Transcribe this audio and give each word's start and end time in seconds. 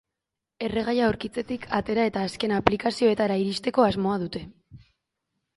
Erregaia 0.67 1.03
aurkitzetik, 1.09 1.67
atera 1.79 2.07
eta 2.11 2.25
azken 2.29 2.55
aplikazioetara 2.57 3.39
iristeko 3.45 3.89
asmoa 3.89 4.21
dute. 4.25 4.45